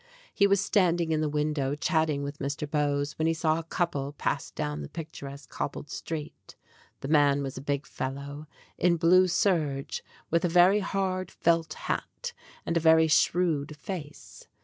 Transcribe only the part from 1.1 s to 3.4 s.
in the window chatting with Mr. Bowes when he